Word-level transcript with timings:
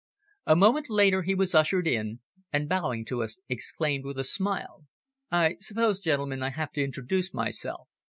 A 0.47 0.55
moment 0.55 0.89
later 0.89 1.21
he 1.21 1.35
was 1.35 1.53
ushered 1.53 1.85
in, 1.85 2.21
and 2.51 2.67
bowing 2.67 3.05
to 3.05 3.21
us 3.21 3.37
exclaimed 3.47 4.03
with 4.03 4.17
a 4.17 4.23
smile 4.23 4.87
"I 5.29 5.57
suppose, 5.59 5.99
gentlemen, 5.99 6.41
I 6.41 6.49
have 6.49 6.71
to 6.71 6.83
introduce 6.83 7.35
myself. 7.35 7.87